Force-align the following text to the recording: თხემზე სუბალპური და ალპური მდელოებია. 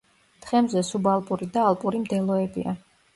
თხემზე 0.45 0.81
სუბალპური 0.87 1.47
და 1.57 1.65
ალპური 1.73 1.99
მდელოებია. 2.07 2.75